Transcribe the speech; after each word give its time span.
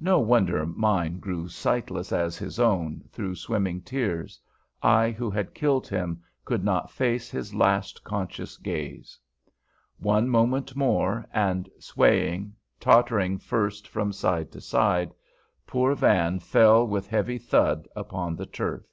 No 0.00 0.18
wonder 0.20 0.66
mine 0.66 1.18
grew 1.18 1.48
sightless 1.48 2.12
as 2.12 2.36
his 2.36 2.60
own 2.60 3.04
through 3.10 3.36
swimming 3.36 3.80
tears. 3.80 4.38
I 4.82 5.10
who 5.12 5.30
had 5.30 5.54
killed 5.54 5.88
him 5.88 6.22
could 6.44 6.62
not 6.62 6.90
face 6.90 7.30
his 7.30 7.54
last 7.54 8.04
conscious 8.04 8.58
gaze. 8.58 9.18
One 9.96 10.28
moment 10.28 10.76
more, 10.76 11.24
and, 11.32 11.70
swaying, 11.78 12.52
tottering 12.80 13.38
first 13.38 13.88
from 13.88 14.12
side 14.12 14.52
to 14.52 14.60
side, 14.60 15.14
poor 15.66 15.94
Van 15.94 16.38
fell 16.38 16.86
with 16.86 17.06
heavy 17.06 17.38
thud 17.38 17.88
upon 17.96 18.36
the 18.36 18.44
turf. 18.44 18.84